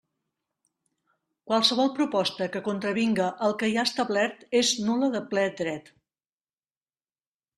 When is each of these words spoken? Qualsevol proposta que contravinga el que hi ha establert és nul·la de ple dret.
Qualsevol 1.49 1.91
proposta 1.99 2.47
que 2.55 2.61
contravinga 2.69 3.27
el 3.47 3.53
que 3.61 3.69
hi 3.73 3.77
ha 3.81 3.85
establert 3.89 4.41
és 4.63 4.71
nul·la 4.87 5.11
de 5.17 5.23
ple 5.35 5.43
dret. 5.63 5.95